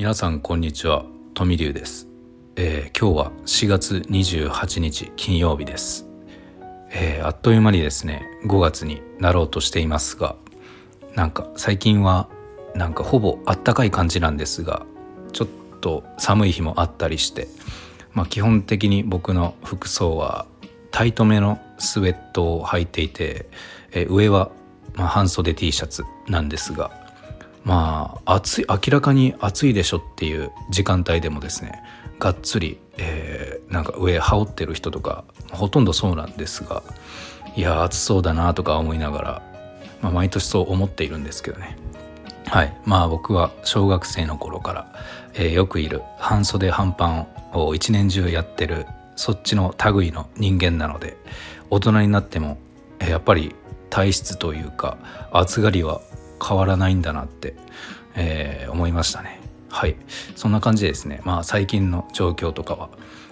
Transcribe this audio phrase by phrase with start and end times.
[0.00, 1.04] 皆さんこんにちは。
[1.34, 2.08] 富龍です、
[2.56, 6.08] えー、今日は4月28日金曜日です、
[6.90, 10.36] えー、あっという間にですね5月になろうとしていますが
[11.14, 12.30] なんか最近は
[12.74, 14.86] なんかほぼあったかい感じなんですが
[15.34, 15.48] ちょっ
[15.82, 17.46] と寒い日もあったりして
[18.14, 20.46] まあ基本的に僕の服装は
[20.92, 23.50] タイトめのスウェットを履いていて、
[23.92, 24.50] えー、上は
[24.94, 26.99] まあ半袖 T シャツなんですが
[27.64, 31.82] まあ暑い明らかに暑いでしょっていう時間帯でもですね
[32.18, 36.82] がっつり、えー、なんか上羽織ってる人とかほとんどそうなんですが
[37.56, 39.42] いや暑そうだなとか思いながら、
[40.02, 41.76] まあ、毎年そう思っているんですけどね。
[42.46, 42.76] はい。
[42.84, 44.92] まあ僕は小学生の頃から、
[45.34, 51.16] えー、よくいる半袖半パンを一年中やってるそっちの類の人間なので
[51.70, 52.58] 大人になっても
[53.00, 53.54] やっぱり
[53.88, 54.98] 体質というか
[55.32, 56.00] 暑がりは
[56.42, 57.54] 変わらないんだなって、
[58.14, 59.40] えー、思いましたね。
[59.68, 59.96] はい。
[60.36, 62.90] そんな感じですねまあ最近の状況とかは。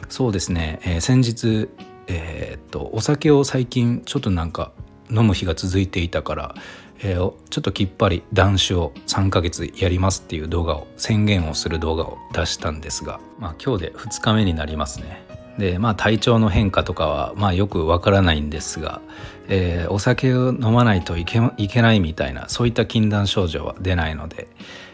[0.08, 1.68] そうですね、えー、先日
[2.08, 4.72] えー、っとお酒を最近ちょっとなんか
[5.10, 6.54] 飲む日が続いていたから、
[7.00, 15.37] えー、ちょっときっぱり断酒を3ヶ月やりますっていう動画を宣言をする動画を出したんですが、まあ、今日で2日目になりますね。
[15.58, 19.02] でまあ体調の変化とかはまあよくわからないんですが、
[19.48, 24.48] えー、お酒を飲まないといけいけないみたいなそういった禁断症状は出ないので、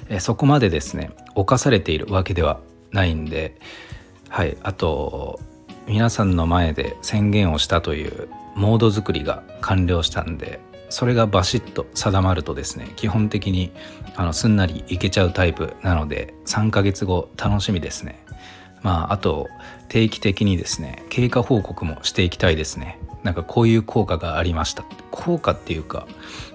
[0.09, 2.61] えー、そこまでですね侵されているわけでは
[2.93, 3.57] ないんで
[4.31, 5.39] はいあと
[5.87, 13.71] 皆さんの前で宣言をしたというモード作りが完了したんでそれがバシッと定まるとですね基本的に
[14.17, 18.24] あのすんなりいけちゃうタイプなので3ヶ月後楽しみですね。
[18.85, 19.49] まああと
[19.89, 23.01] 定期的にですね経過報告もしていきたいですね。
[23.25, 24.85] なんかこういう効果がありました。
[25.11, 26.07] 効果っていうか、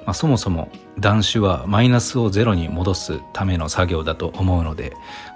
[0.06, 0.70] まあ、そもそも
[1.00, 4.94] 断酒はマイナスをゼロに戻すための作業だと思うので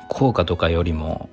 [0.09, 1.29] 効果とかよりも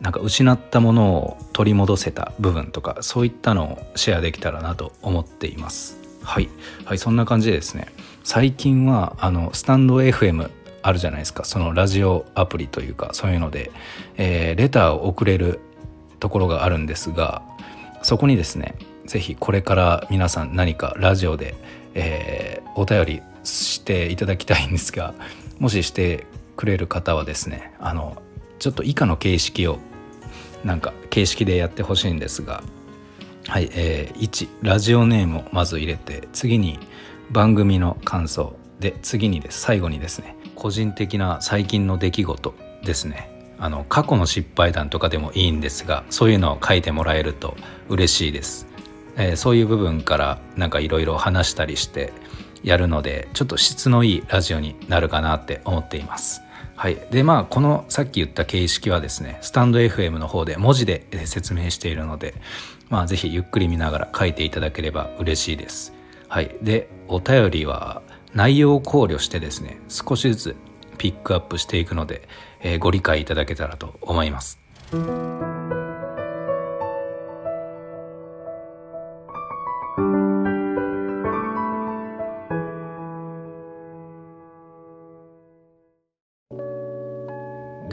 [0.00, 5.98] なんか失ったものを取り戻せた部分とかそういったのをシェアできたらなと思っています。
[6.22, 6.48] はい、
[6.86, 7.88] はい、そんな感じでですね。
[8.24, 10.50] 最近はあのスタンド FM
[10.82, 11.44] あるじゃないですか。
[11.44, 13.70] そのラジオアプリというかそういうので、
[14.16, 15.60] えー、レターを送れる
[16.22, 17.42] ところがあるんですが
[18.02, 18.76] そこにですね
[19.06, 21.56] 是非これから皆さん何かラジオで、
[21.94, 25.14] えー、お便りしていただきたいんですが
[25.58, 26.26] もしして
[26.56, 28.22] くれる方はですねあの
[28.60, 29.78] ちょっと以下の形式を
[30.64, 32.62] なんか形式でやってほしいんですが
[33.48, 36.78] はい、えー、1ラジオネームをまず入れて次に
[37.32, 42.54] 番組の感想で次にです最後にですね個人的な最近の出来事
[42.84, 43.30] ですね。
[43.58, 47.56] あの過去の失敗談とかでもいいんですがそういうのを書いてもらえると
[47.88, 48.66] 嬉しいです、
[49.16, 52.12] えー、そういう部分からなんかいろいろ話したりして
[52.64, 56.42] やるのでちょっと質のいいラジオになるかなって思っています。
[56.74, 56.96] はい。
[57.12, 62.34] でまあこのさっき言った形式はですねスタンド FM の方で文字で説明しているので
[62.88, 65.92] まあ是非ゆっくり見ながら書いていただければ嬉しいです。
[66.26, 66.56] はい。
[66.62, 68.02] でお便りは
[68.34, 70.56] 内容を考慮してですね少しずつ
[70.98, 72.28] ピックアップしていくので、
[72.60, 74.60] えー、ご理解いただけたらと思います。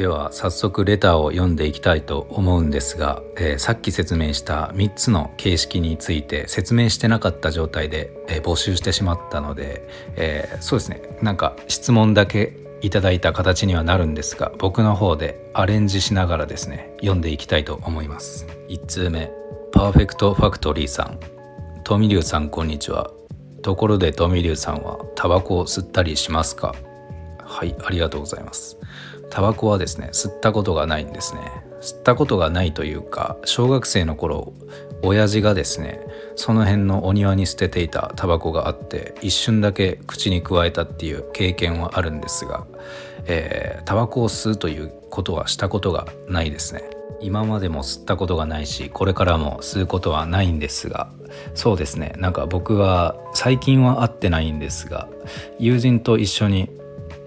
[0.10, 11.02] は早速レターを読んでいきたいと思うんですが、えー、さっき説明した3つの形式について説明してなかった状態で、えー、募集してしまったので、えー、そうですね。
[11.22, 18.48] なんか質問だけいただいた形にはなるんですが僕の方でアレンジしながらですね読んでいきたいと思います。
[18.70, 19.32] 1通目。
[19.72, 21.20] パーフェクトファクトリーさん。
[21.84, 23.12] トミリュウさんこんにちは。
[23.62, 26.74] ところでトミリュウさんはタバコを吸ったりしますか？
[27.44, 28.78] はいありがとうございます。
[29.30, 31.42] タバコはですね吸ったことがないんですね。
[31.82, 34.54] 吸ったことがないというか小学生の頃
[35.02, 36.02] 親父がですね
[36.36, 42.66] その辺のお庭に捨てていたタバコがあって一瞬だけ口に加えたっていう経験はあるんですが、
[43.26, 46.84] え、タバコを吸うということはしたことがないですね。
[47.22, 51.12] 今までも吸ったことがないしこれからも吸うことはないんですが
[51.54, 52.14] そうですね。
[52.18, 55.10] なんか僕は最近は会ってないんですが
[55.60, 56.70] 友人と一緒に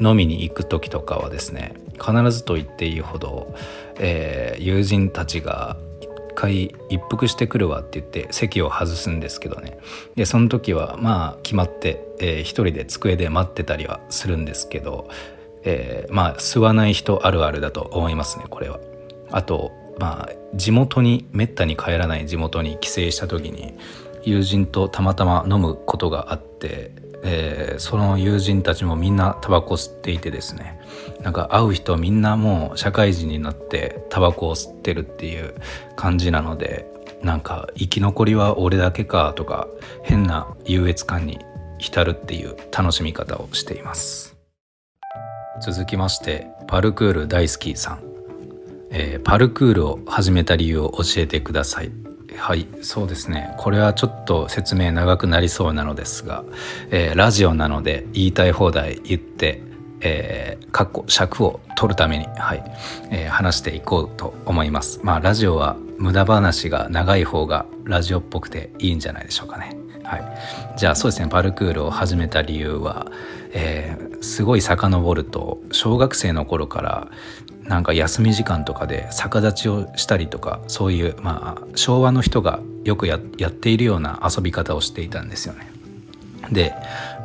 [0.00, 3.54] 飲みに行く時とかはですね必ずと言っていいほど、
[3.98, 9.78] えー、友人たちが一回一服してくるわって言って席を外すんですけどね
[10.16, 15.08] でその時はまあ決まって、えー、一人で机で待ってたりはするんですけど、
[15.64, 18.80] えー、まあ吸わない人あるあるだと思いますねこれは。
[19.30, 23.74] あとまあ地元にめったに帰らない地元に帰省した時に
[24.24, 26.92] 友人とたまたま飲むことがあって
[27.22, 30.80] えー、その友人たちもみんなタバコ吸っていてですね。
[31.22, 35.54] なんか会う人みんなもう社会人になってタバコを吸ってるっていう
[35.96, 36.90] 感じなので
[37.22, 39.68] なんか生き残りは俺だけかとか
[40.02, 41.38] 変な優越感に
[41.78, 44.36] 浸るっていう楽しみ方をしています。
[45.60, 48.02] 続きましてパルクール大好きさん、
[48.90, 51.92] えー、パルクールを始めた理由を教えてください。
[52.36, 56.44] はいそうですねこれはちょっと説明長くなりそうなのですが、
[56.90, 59.62] えー、ラジオなので言いたい放題言って
[60.02, 62.64] えー、かっこ尺を取るために、はい
[63.10, 65.00] えー、話していこうと思います。
[65.02, 69.76] まあラジオは無駄話が長い方がラジオっぽくていいんじゃないでしょうかね。
[70.02, 70.24] はい、
[70.76, 73.06] じゃあそうですねパルクールを始めた理由は、
[73.52, 77.08] えー、すごい遡ると小学生の頃から
[77.64, 85.70] なんか休み時間とかで逆立ちをしたりとかそういうまあ昭和の人がよくやっているような遊び方をしていたんですよね。
[86.50, 86.74] で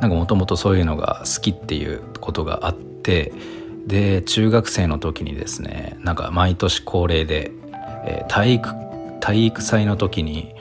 [0.00, 3.32] なんかもともとそういうのが好きっていうことがあって
[3.86, 7.50] で中学生の時にですねなんか毎年恒例で、
[8.04, 8.68] えー、体育
[9.20, 10.54] 体育祭の時に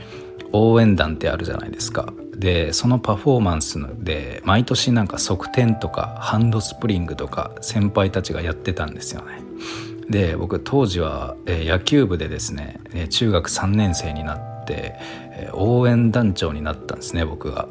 [0.54, 9.42] 応援団ってあるじゃないですかでそのパフォーマンスで毎年なんか側転とかハンドスプリングとか先輩たちがやってたんですよね
[10.10, 14.96] で僕当時は、え、野球部でですね、え、中学3年生になって、
[15.34, 17.68] え、応援団長になったんですね僕が。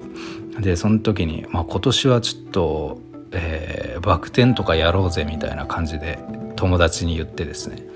[0.60, 3.00] でその時に、まあ、今年はちょっと、
[3.32, 6.18] えー、バク転とかやろうぜみたいな感じで
[6.56, 7.86] 友達に言ってですね。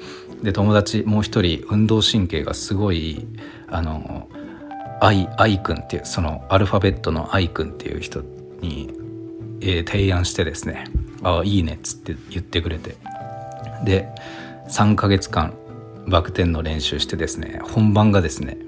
[0.42, 3.26] で友達もう一人運動神経がすごい
[3.68, 4.28] あの
[5.00, 8.22] 愛愛くんっていうそのアルファベットの愛くんっていう人
[8.60, 8.90] に、
[9.60, 10.84] えー、提案してですね
[11.22, 12.96] 「ああいいね」っつって言ってくれて。
[13.84, 14.08] で
[14.68, 15.54] 3ヶ月間
[16.06, 18.58] バク転の練習してですね本番がですね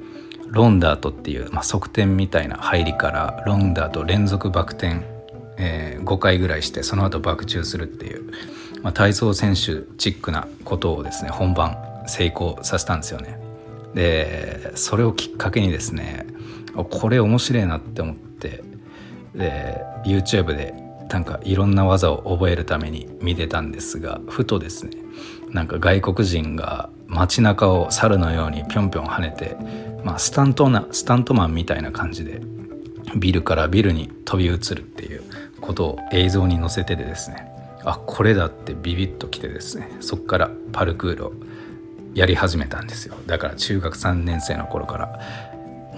[0.48, 5.00] ロンダートっていう、まあ、側転みたいな入りからロンダート連続バク転、
[5.56, 8.30] えー、5回ぐらいしてその後爆中するっていう、
[8.82, 13.40] まあ、体操選手チックなことをですね本番成功させたんですよね。
[13.94, 16.26] でそれをきっかけにですね
[16.74, 18.62] これ面白いなって思って
[19.34, 20.74] で YouTube で
[21.12, 24.92] なんかいろんな技を覚えるために見てたんですがふとですね
[25.50, 29.56] なんか外国人が街中を猿のようにぴょんぴょん跳ねて、
[30.04, 32.40] まあ、スタントなスタントマンみたいな感じで
[33.16, 35.22] ビルからビルに飛び移るっていう
[35.60, 37.52] ことを映像に載せててですね
[37.84, 41.32] あこれだってビビッときてですねそっからパルクールを
[42.14, 43.14] やり始めたんですよ。
[43.26, 45.20] だから中学3年生の頃から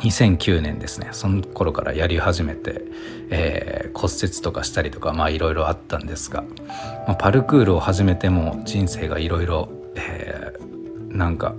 [0.05, 1.09] 2009年ですね。
[1.13, 2.83] その頃からやり始めて、
[3.31, 6.45] えー、骨折とかしたりとかまあいろいろあったんですが、
[7.07, 9.69] まあ、パルクールを始めても人生がいろいろ
[11.09, 11.55] なんか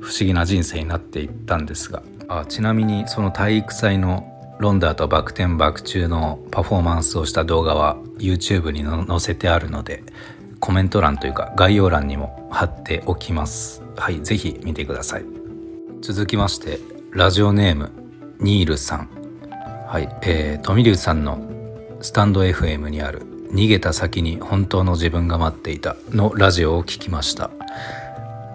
[0.00, 2.02] 不思議な人生になっていったんですが。
[2.26, 10.02] あちなみにその体育祭のロンダーとバク転バク中のパフォーマンスをした動画は YouTube に載せてあるので
[10.60, 13.82] コメント欄というか概要欄にも貼っておきます。
[13.96, 15.24] はい是非見てください。
[16.00, 17.92] 続きましてラジオネーム
[18.40, 19.08] ニールさん。
[19.86, 21.38] はい、えー、富龍さんの
[22.00, 23.22] スタンド FM にある
[23.52, 27.52] 逃げた先に本当の自分が待っていたのラジオを聞きました。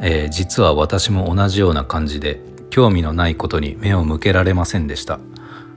[0.01, 5.21] えー、実は私も同じような感じで興味のないことに目を向けられませんでした。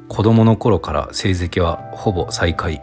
[0.08, 2.82] 子供の頃から成績はほぼ最下位。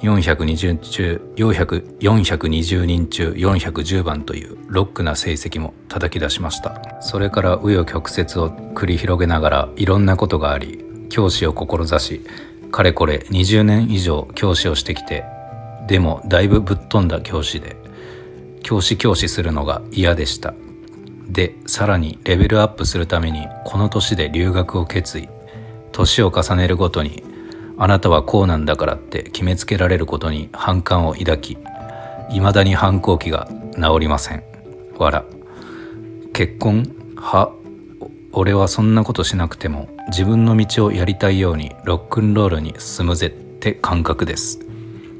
[0.00, 7.00] 420中400 420人中410番というロックな成績も叩き出しました。
[7.00, 12.20] それから紆余曲折を繰り広げながらいろんなことがあり教師を志し
[12.70, 15.24] かれこれ20年以上教師をしてきて
[15.86, 17.76] でもだいぶぶっ飛んだ教師で
[18.62, 20.54] 教師教師するのが嫌でした。
[21.28, 25.28] でさらにレベルアップするためにこの年で留学を決意。
[25.92, 27.24] 年を重ねるごとに
[27.78, 31.58] あなたはこうなんだからって決めつけられることに反感を抱き
[32.30, 34.42] いまだに反抗期が治りません。
[34.98, 35.24] わ
[36.32, 36.90] 結婚？
[37.16, 37.52] は？
[38.32, 44.60] 俺はそんなことしなくても自分の道をやりたいようにロックンロールに進むぜって感覚です。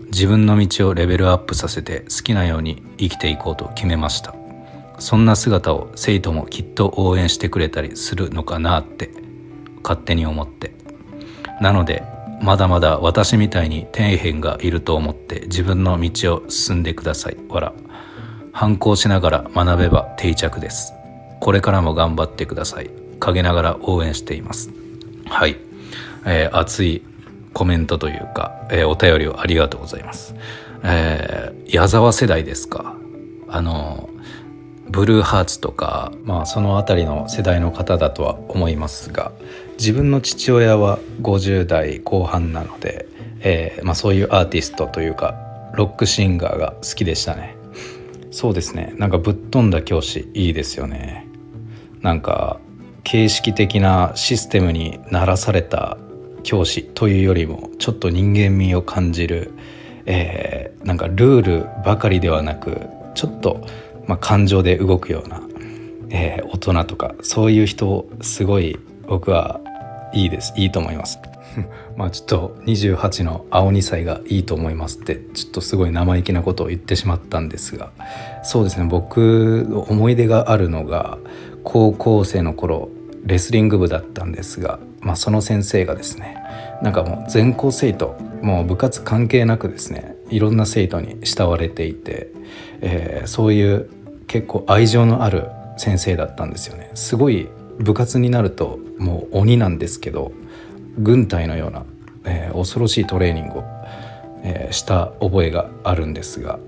[0.06, 4.34] 自分の道をレベルアップさせて好きなように生きていこうと決めました。
[4.98, 9.10] そんな姿を生徒もきっと応援してくれたりするのかなって
[9.82, 10.72] 勝手に思って。
[11.60, 12.02] なので
[12.40, 17.36] まだまだ私みたいに底辺がいると思って自分の道を進んでください。
[17.48, 17.72] わら
[18.52, 20.92] 反抗しながら学べば定着です。
[21.40, 22.90] これからも頑張ってください。
[23.20, 24.70] 陰ながら応援しています。
[25.26, 25.56] はい、
[26.24, 27.02] えー、熱い
[27.52, 30.34] コメントというか、えー、お便りをありがとうございます。
[30.84, 32.96] えー、矢沢世代ですか？
[33.48, 34.10] あの
[34.88, 39.32] ブルーハーツとか、まあ、その辺りの世代の方だとは思いますが
[39.78, 43.08] 自分の父親は50代後半なので、
[43.40, 45.34] えー、まあ、そういうアーティストというか
[45.74, 47.56] ロックシンガーが好きでしたね。
[48.30, 48.94] そうですね。
[48.96, 51.26] なんかぶっ飛んだ教師いいですよね。
[52.00, 52.60] なんか
[53.04, 55.98] 形式的なシステムにならされた
[56.42, 59.52] 教師というよりもちょっと人間味を感じる、
[60.06, 62.80] えー、なんかルールばかりではなく
[63.16, 63.66] ちょっと、
[64.06, 65.42] まあ、感情で動くような、
[66.10, 69.60] えー、大人とかそういう人すごい僕は
[70.12, 70.52] いいです。
[70.56, 71.18] いいと思います。
[71.96, 77.90] まあちょっと28の青2歳がいいと思いますってちょっとすごい生意気なことを言ってしまったんですが
[78.42, 78.86] そうですね。
[78.88, 81.18] 僕の思い出があるのが
[81.64, 82.88] 高校生の頃
[83.24, 86.36] レスリング部だったんですが、まあ、その先生がですね
[86.82, 92.30] なんかもう全校生徒もう部活関係なくですねいろんな生徒に慕われていて、
[92.80, 93.88] えー、そういう
[94.26, 96.90] 結構愛情のある先生だったんですよね。
[96.94, 100.32] すごい部活になるともう鬼なんですけど
[100.98, 101.84] 軍隊のような、
[102.24, 103.64] えー、恐ろしいトレーニングを、
[104.42, 106.58] えー、した覚えがあるんですが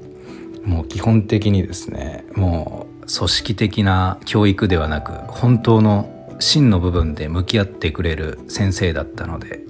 [0.65, 9.61] もう基本的にですねもう組織的な教育ではなく本当の真の部分で向き合ってくれる先生だったので、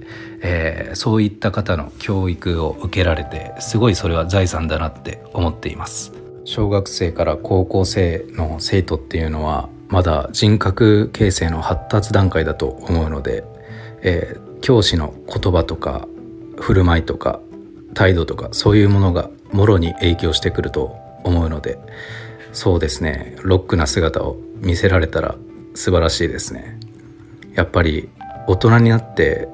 [0.41, 6.18] えー、そういった方の教育を受けられてすごいそれは財産だなって思っています。
[6.49, 13.43] 小学生から高校生の生徒っていうのはまだ人格形成の発達段階だと思うので、
[14.01, 16.07] えー、教師の言葉とか
[16.57, 17.39] 振る舞いとか
[17.93, 21.77] 態度とかそういうものがもろに影響してくると思うので
[22.51, 23.35] そうですね。
[23.43, 25.35] ロックな姿を見せられたら
[25.75, 26.79] 素晴らしいですね。
[27.53, 28.09] やっぱり
[28.47, 29.47] 大人になって、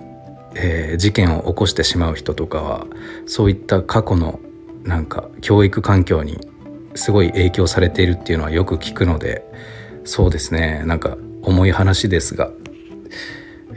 [0.56, 2.88] えー、事件を起こしてしまう人とかは
[3.26, 4.40] そういった過去の
[4.84, 6.55] なんか教育環境に
[6.96, 9.46] すごい影響されているっていうのはよく聞くので
[10.06, 10.84] そうですね。
[10.86, 12.52] なんか重い話ですが。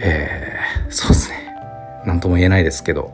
[0.01, 1.49] えー、そうですね。
[2.07, 3.13] 何とも言えないですけど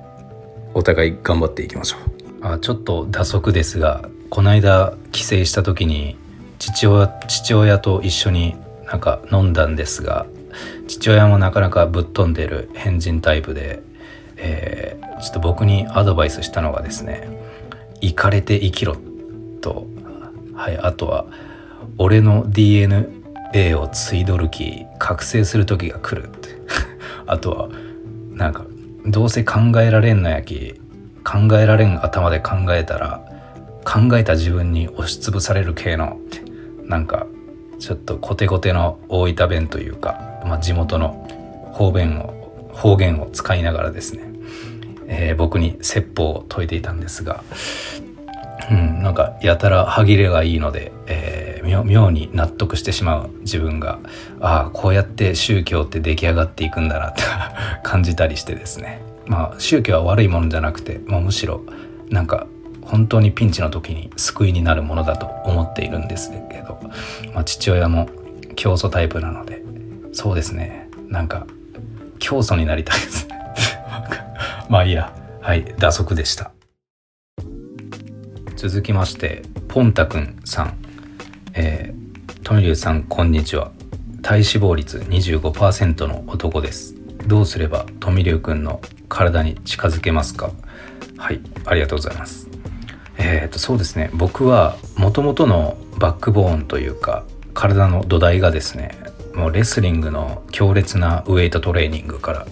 [0.75, 2.47] お互い頑張っていきましょう。
[2.47, 6.17] あちょっと打足ですがこの間帰省した時に
[6.59, 8.55] 父親父親と一緒に
[8.87, 10.27] なんか飲んだんですが
[10.87, 13.83] 父親もなかなかぶっ飛んでる変人タイプで、
[14.37, 17.29] えー、ちょっと僕にアドバイスしたのがですね
[18.03, 18.97] 「行かれて生きろ」
[19.63, 19.87] と、
[20.55, 21.27] はい、あとは
[21.99, 26.49] 「俺の DNA を継いどるき覚醒する時が来る」って。
[27.27, 27.69] あとは
[28.33, 28.67] なんか
[29.07, 30.81] 「どうせ考えられんのやき
[31.25, 33.21] 考えられん頭で考えたら
[33.85, 36.43] 考えた自分に押しつぶされる系の」って
[36.87, 37.27] なんか
[37.79, 41.29] ちょっとコテコテの大分弁というか、まあ、地元の
[41.73, 44.33] 方言を方言を使いながらですね、
[45.07, 47.45] えー、僕に説法を説いていたんですが、
[48.71, 53.99] うん、なんかやたら歯切れがいいので、えー、妙に納得してしまう自分が
[54.41, 57.23] ああこうやって宗教って出来上がっていくんだなって
[57.83, 59.01] 感じたりしてですね。
[59.27, 61.63] まあ宗教は悪いものじゃなくて、まあ、むしろ
[62.11, 62.47] なんか
[62.83, 66.79] 本当にピンチの時に救いになるものだと思っているんですけど、
[67.33, 68.09] まあ、父親も
[68.57, 69.63] 教祖タイプなので
[70.13, 70.89] そうですね。
[71.09, 71.47] なんか
[72.19, 73.29] 教祖になりたいです。
[74.69, 75.13] まあいいや。
[75.45, 76.54] はい打足でした。
[78.67, 80.79] 続きましてポンタくんさん。
[81.53, 83.73] えー、トミリュウさんこんにちは。
[84.23, 86.95] 体脂肪率25%の男です。
[87.27, 88.81] どうすればトミリュウくんの
[89.11, 90.51] 体に近づけますか？
[91.19, 92.49] はいありがとうございます。
[93.19, 94.09] えー、とそうですね。
[94.15, 98.99] 僕はもともとのバックボーンというか体の土台がですね
[99.35, 102.47] もうレスリングの強烈なウエイトトレーニングから、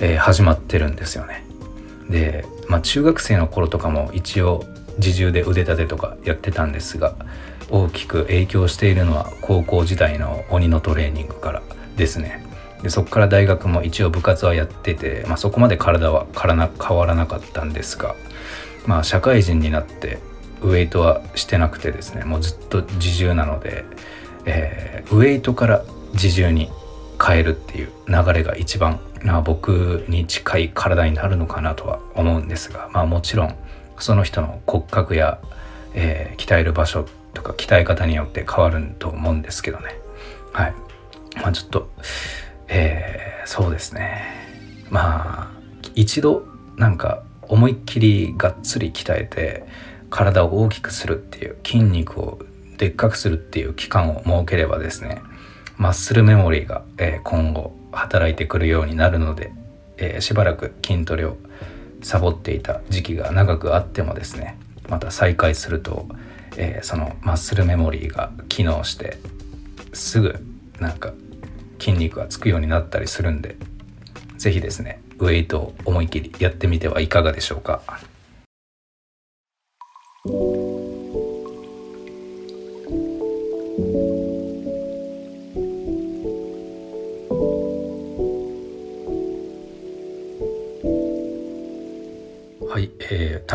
[0.00, 1.44] えー、始まってるんですよね。
[2.08, 4.64] で、まあ、中学生の頃とかも一応
[5.00, 7.14] 自重で腕立てとかやってたんですが
[7.70, 11.62] 大きく影響しているのは高校時代の鬼のトレーニングから
[11.96, 12.44] ですね。
[12.82, 18.14] でそこから大学も一応部活はやってて、まあ、そこまで体は変わらなかったんですが
[18.86, 20.18] まあ社会人になって
[20.62, 23.84] ウエイトはしてなくてですねもうずっと自重なので、
[24.46, 26.70] えー、ウエイトから自重に
[27.22, 33.56] 変えるっていう流れが一番、まあ、僕に近い体になるのかなとは思うんですが、まあ、もちろん
[34.00, 35.40] その人の骨格や、
[35.94, 39.94] えー、鍛える場所とか鍛え方によって変わると思うんですけどね。
[40.52, 40.74] はい。
[41.36, 41.90] まあちょっと
[42.70, 44.22] えー、そうですね。
[44.90, 45.50] まあ
[45.94, 49.66] 一度なんか思いっきりがっつり鍛えて
[50.08, 52.38] 体を大きくするっていう筋肉を
[52.78, 55.20] でっかくするっていう期間を設ければですね
[55.76, 59.50] マッスルメモリーが、え今後働いてくるようになるので、
[59.96, 61.38] えー、しばらく筋トレを
[62.02, 66.08] サボっていた時期が長くあってもですねまた再開すると、
[66.56, 69.18] えー、そのマッスルメモリーが機能して
[69.92, 70.44] すぐ
[70.80, 71.12] なんか
[71.78, 73.56] 筋肉がつくようになったりするんで
[74.38, 77.82] 是非ですねウェイトを思い切りやってみてはいかがでしょうか。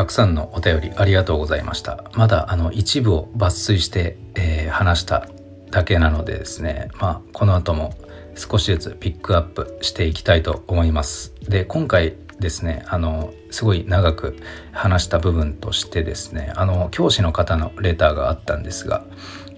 [0.06, 2.04] くさんのお便りありがとうございました。
[2.14, 5.28] まだあの一部を抜粋して、えー、話した
[5.70, 6.88] だけなのでですね。
[6.98, 7.94] まあこの後も
[8.36, 11.34] 少しずつピックアップしていきたいと思います。
[11.42, 14.36] で今回ですねあのすごい長く
[14.72, 19.04] 話した部分としてですねあの教師の方のレターがあったんですが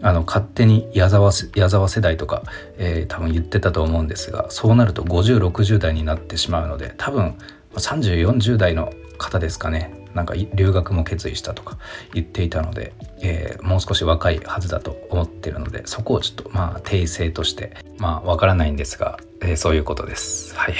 [0.00, 2.44] あの勝手に矢沢矢沢世代とか、
[2.76, 7.36] えー、多分言ってたと思うんですがそうなると5060代になってしまうので多分
[7.74, 9.97] 3040代の方ですかね。
[10.14, 11.78] なんか留学も決意したとか
[12.14, 20.54] 言っていたので、えー、もう少し若いはずだと思ってるのでそこをちょっとまあ訂正としてまあわからないんですが、えー、そういうことです。
[20.56, 20.74] はい。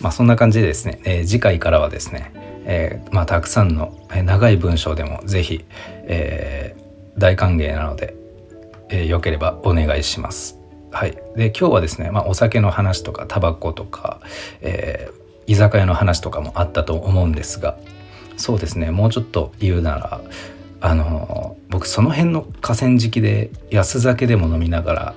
[0.00, 2.32] まあそんな感じでですね、えー、次回からはですね、
[2.64, 5.64] えまあたくさんの長い文章でも是非、
[6.06, 6.76] え
[7.18, 8.14] 大歓迎なので、
[8.88, 10.58] えー、よければお願いします。
[10.92, 14.20] はい、で今日はですね、まあ、お酒の話とかタバコとか、
[14.60, 17.78] えー、居酒屋の話とかもあったと思うんですが
[18.36, 18.90] そうですね。
[18.90, 20.20] もうちょっと言うなら
[20.80, 25.14] あの僕その辺の河川敷で安酒でも飲みながら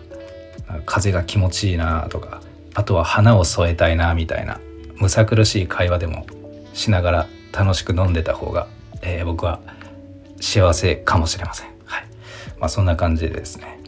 [0.85, 2.41] 風が気持ちいいなとか
[2.75, 4.59] あとは花を添えたいなみたいな
[4.95, 6.25] むさ苦しい会話でも
[6.73, 8.67] しながら楽しく飲んでた方が、
[9.01, 9.59] えー、僕は
[10.39, 11.69] 幸せかもしれません。
[11.85, 12.05] はい。
[12.59, 13.79] まあ、そんな感じでですね。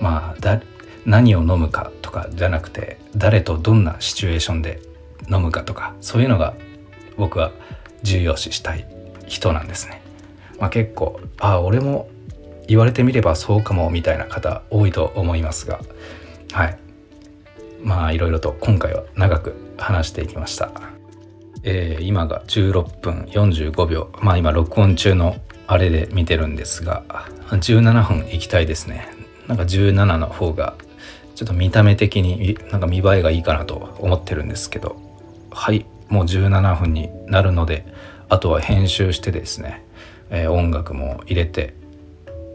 [0.00, 0.60] まあだ
[1.06, 4.80] 何を飲むかとかじゃなくて誰とどんなシチュエーションで
[5.30, 6.54] 飲むかとかそういうのが
[7.16, 7.52] 僕は
[8.04, 8.86] 重要視したい
[9.26, 10.02] 人なんですね。
[10.60, 12.08] まあ、結構ああ俺も
[12.68, 15.80] 言われてみればそうかもみたいな方多いと思いますが。
[16.52, 16.78] はい。
[17.82, 20.70] まあいろいろと今回は長く話していきました。
[21.62, 24.10] えー、今が16分45秒。
[24.20, 27.04] まあ今録音中のあれで見てるんですが。
[27.50, 29.08] 17分いきたいですね。
[29.48, 30.74] なんか17の方が
[31.34, 34.96] ちょっと見た目的になんか見栄えがいいかなと思ってるんですけど。
[35.50, 35.84] はい。
[36.08, 37.86] もう17分になるので
[38.28, 39.84] あとは編集してですね、
[40.30, 41.74] えー、音楽も入れて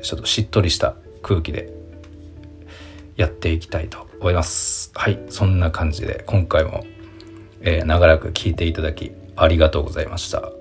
[0.02, 1.74] ちょっとしっとりした空気で
[3.16, 4.92] やっていきたいと思います。
[4.96, 6.86] はいそんな感じで今回も、
[7.62, 10.59] えー、長らく聴いていただきありがとうございました。